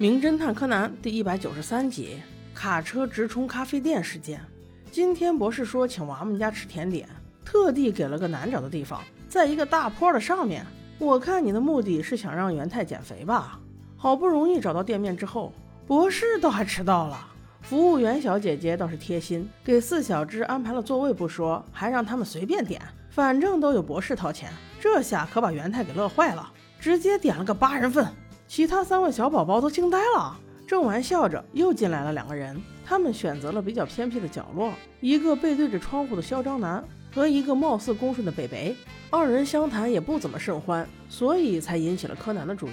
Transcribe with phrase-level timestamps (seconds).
[0.00, 2.22] 名侦探柯南第一百九十三集：
[2.54, 4.40] 卡车直冲咖啡店事件。
[4.92, 7.08] 今天博士说请娃们家吃甜点，
[7.44, 10.64] 特地给了个难找的地方，在一个大坡的上面。
[11.00, 13.58] 我看你的目的是想让元太减肥吧？
[13.96, 15.52] 好不容易找到店面之后，
[15.84, 17.18] 博士倒还迟到了。
[17.62, 24.48] 服务员小姐姐倒是贴心，给四小只安排了座位不说，还让他们随便点，反正都有博士掏钱。
[24.80, 28.06] 这下可把元太给乐坏了，直接点了个八人份。
[28.48, 30.34] 其他三位小宝宝都惊呆了，
[30.66, 32.58] 正玩笑着，又进来了两个人。
[32.82, 36.82] 他们选择了比较偏僻的角落，一个背对着窗户的嚣张男
[37.14, 38.74] 和一个貌似恭顺的北北。
[39.10, 42.72] 二人相谈也不怎么甚欢，所以才引起了柯南的注意。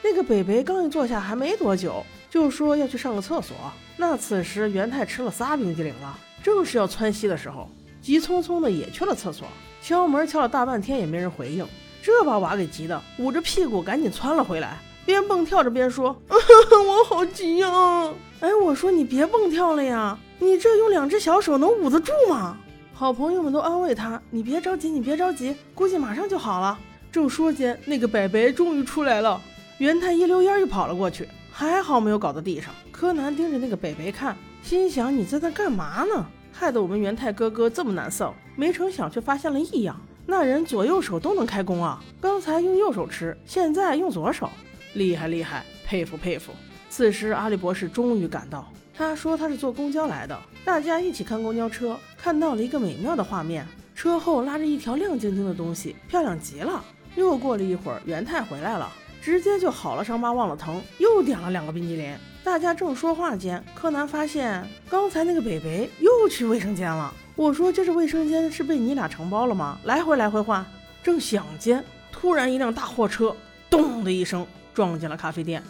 [0.00, 3.56] 那个北北刚一坐下，还没多久，就说要去上个厕所。
[3.96, 7.68] 那此时元太吃了仨冰激凌了，正是要窜稀的时候，
[8.00, 9.48] 急匆匆的也去了厕所。
[9.82, 11.66] 敲门敲了大半天也没人回应，
[12.00, 14.78] 这把娃给急的，捂着屁股赶紧窜了回来。
[15.06, 18.12] 边蹦跳着边说：“我好急呀！
[18.40, 22.58] 哎，我说你别蹦跳了呀，你这用两只小手能捂得住吗？”
[22.92, 26.76] 好朋友们都安慰他：“你别着急，你别着急，估计马上就好了。”
[27.12, 29.40] 正说间，那个北北终于出来了。
[29.78, 32.74] 元太一溜烟就跑了过去，还好没有搞到地上。
[32.90, 36.26] 柯南盯着那个北北看，心想：“你在那干嘛呢？
[36.52, 39.94] 害得我们元太哥哥这么难受。”没成想却发现了异样，
[40.26, 42.02] 那人左右手都能开弓啊！
[42.20, 44.50] 刚才用右手吃，现在用左手。
[44.96, 46.52] 厉害厉害，佩服佩服！
[46.88, 50.36] 此时阿笠博士终于赶到，他说他是坐公交来的。
[50.64, 56.82] 大家一起看公交车，看到了一个美妙的画面，车后拉着一条亮晶晶的东西，漂亮极了。
[57.14, 62.16] 又过了一会儿，元太回来了，直接就好了伤疤忘了疼，又点了两个冰激凌。
[62.42, 67.12] 大家正说话间，柯南发现刚才那个北北又去卫生间了。
[67.34, 69.78] 我说这是卫生间是被你俩承包了吗？
[69.84, 70.64] 来回来回换。
[71.02, 73.36] 正想间，突然一辆大货车
[73.68, 74.46] 咚的一声。
[74.76, 75.62] 撞进了咖啡店，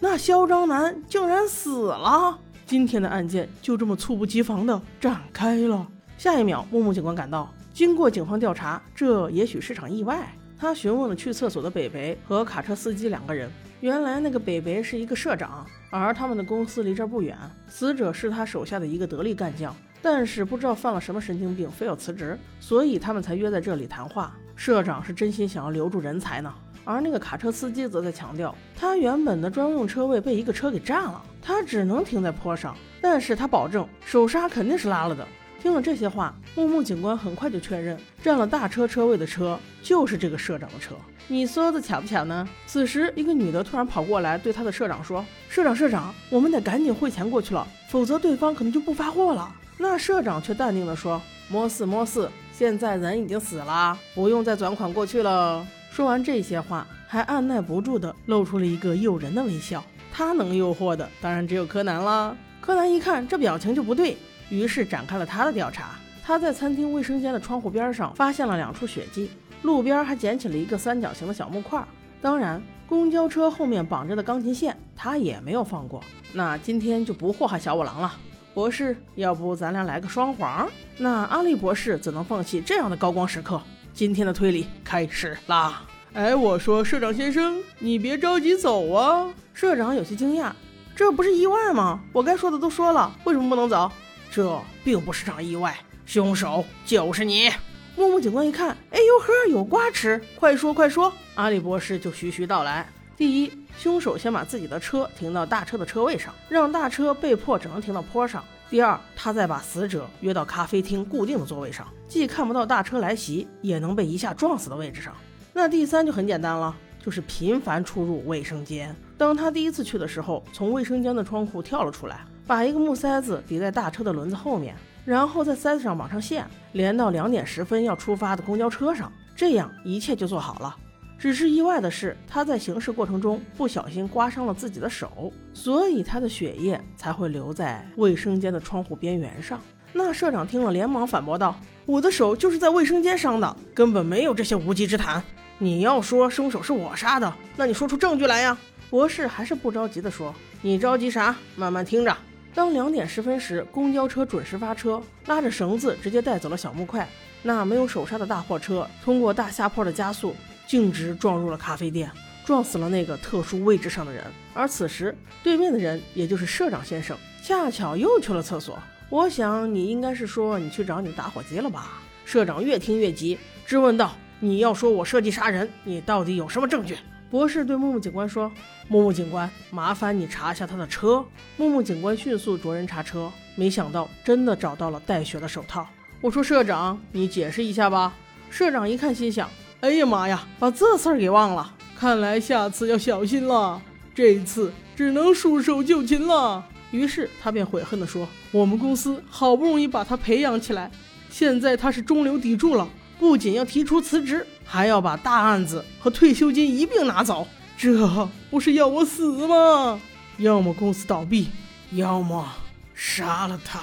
[0.00, 2.36] 那嚣张男竟然死了。
[2.66, 5.86] 今天的案件就这么猝不及防的展开了。
[6.18, 10.28] 下一秒，木木警官赶到，经过警方调查，这也许是场意外。
[10.58, 13.48] 他询问了去厕所的北北和卡车司机两个人。
[13.80, 17.38] 原来那个北北是一个社长，而他们的公司离这儿不远。
[17.68, 19.72] 死者是他手下的一个得力干将，
[20.02, 24.34] 但是不知道犯了什么神经病，非要辞职，所以他们才约在这里谈话。
[24.56, 26.52] 社长是真心想要留住人才呢。
[26.84, 32.76] 而那个卡车司机则在强调，他原本的专用车位被一个车给占了，他只能停在坡上。
[33.00, 35.26] 但是他保证手刹肯定是拉了的。
[35.60, 40.94] 听了这些话，木木警官很快就确认，占了大车车位的车就是这个社长的车。
[41.28, 42.48] 你说的巧不巧呢？
[42.66, 59.82] 此时，一个女的突然跑过来，对他的社长说：“社长，社长，我们得赶紧汇钱过去了，否则对方可能就不发货了。”那社长却淡定地说：“没事没事，现在人已经死了，不用再转款过去了。”说完这些话，还按耐不住的露出了一个诱人的微笑。
[60.12, 62.36] 他能诱惑的，当然只有柯南了。
[62.60, 64.16] 柯南一看这表情就不对，
[64.50, 65.96] 于是展开了他的调查。
[66.22, 69.30] 他在餐厅卫生间的窗户边上发现了两处血迹，
[69.62, 71.84] 路边还捡起了一个三角形的小木块。
[72.22, 76.00] 当然，公交车后面绑着的钢琴线，他也没有放过。
[76.32, 78.12] 那今天就不祸害小五郎了。
[78.54, 80.68] 博士，要不咱俩来个双簧？
[80.98, 83.60] 那阿笠博士怎能放弃这样的高光时刻？
[83.92, 85.82] 今天的推理开始啦！
[86.14, 89.32] 哎，我说社长先生，你别着急走啊！
[89.52, 90.50] 社长有些惊讶，
[90.96, 92.00] 这不是意外吗？
[92.12, 93.90] 我该说的都说了，为什么不能走？
[94.30, 97.50] 这并不是场意外，凶手就是你。
[97.96, 101.12] 木木警官一看，哎呦呵，有瓜吃，快说快说！
[101.34, 102.88] 阿里博士就徐徐道来。
[103.16, 108.42] 第一，凶手先把自己的车停到大车的车位上，让大车被迫只能停到坡上。
[108.70, 115.12] 第二，他再把死者约到咖啡厅固定的座位上，既看不到大车来袭，也能被一下撞死的位置上。
[115.52, 116.72] 那第三就很简单了，
[117.04, 118.94] 就是频繁出入卫生间。
[119.18, 130.76] 当他第一次去的时候，从卫生间的窗户跳了出来，把一个木塞子抵在大车的轮子后面，然后在塞子上绑上线，连到两点十分要出发的公交车上，这样一切就做好了。
[131.20, 139.60] 只是意外的是，他在行驶过程中不小心刮伤了自己的手，所以他的血液才会留在卫生间的窗户边缘上。
[139.92, 145.22] 那社长听了，连忙反驳道：“我的手就是在卫生间伤的，根本没有这些无稽之谈。
[145.58, 148.56] 你要说凶手是我杀的，那你说出证据来呀！”
[148.88, 151.36] 博士还是不着急地说：“你着急啥？
[151.54, 152.16] 慢慢听着。”
[152.54, 157.06] 当两点十分时，公交车准时发车，拉着绳子直接带走了小木块。
[157.42, 160.34] 那没有手刹的大货车通过大下坡的加速。
[160.70, 162.08] 径直撞入了咖啡店，
[162.44, 164.22] 撞死了那个特殊位置上的人。
[164.54, 165.12] 而此时，
[165.42, 168.78] 对面的人，也就是社长先生，恰巧又去了厕所。
[169.08, 172.00] 我想你应该是说你去找你打火机了吧？
[172.24, 173.36] 社长越听越急，
[173.66, 176.96] 质问道：“你要说我设计杀人，你到底有什么证据？”
[177.32, 178.48] 博士对木木警官说
[178.86, 181.24] ：“木木警官，麻烦你查一下他的车。”
[181.58, 185.84] 木木警官迅速着人查车，没想到真的找到了带血的手套。
[186.20, 188.14] 我说：“社长，你解释一下吧。”
[188.50, 189.48] 社长一看，心想
[189.80, 191.74] ：“哎呀妈呀，把这事儿给忘了。
[191.98, 193.80] 看来下次要小心了。
[194.14, 200.90] 这一次只能束手就擒了。”于是他便悔恨地说：“我们公司好不容易把他培养起来，
[201.30, 202.88] 现在他是中流砥柱了，
[203.18, 207.46] 不仅要提出辞职。”还要把大案子和退休金一并拿走，
[207.76, 210.00] 这不是要我死吗？
[210.36, 211.48] 要么公司倒闭，
[211.90, 212.46] 要么
[212.94, 213.80] 杀了他。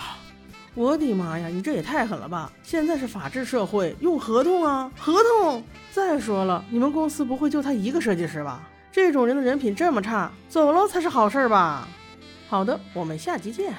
[0.77, 2.51] 我的妈呀，你这也太狠了吧！
[2.61, 5.63] 现在是法治社会，用合同啊，合同。
[5.91, 8.61] 再说了，你们公司不会就他一个设计师吧？
[8.91, 11.87] 这种人的人品这么差，走了才是好事吧？
[12.47, 13.73] 好的，我们下集见。